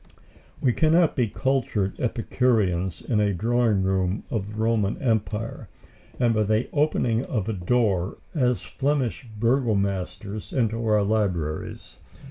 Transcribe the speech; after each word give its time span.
We 0.59 0.73
cannot 0.73 1.15
be 1.15 1.27
cultured 1.27 1.99
Epicureans 1.99 3.01
in 3.03 3.19
a 3.19 3.35
drawing 3.35 3.83
room 3.83 4.23
of 4.31 4.47
the 4.49 4.55
Roman 4.55 4.97
Empire, 4.99 5.69
and 6.19 6.33
by 6.33 6.41
the 6.41 6.69
opening 6.73 7.23
of 7.25 7.47
a 7.47 7.53
door 7.53 8.05
walk 8.05 8.19
as 8.33 8.63
Flemish 8.63 9.27
Burgomasters 9.39 10.53
into 10.53 10.83
our 10.87 11.03
libraries. 11.03 11.99